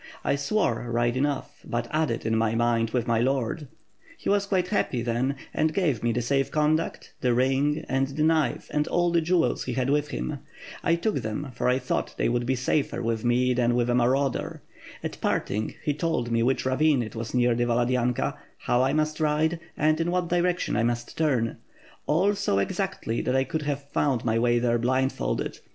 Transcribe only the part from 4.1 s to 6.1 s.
He was quite happy, then, and gave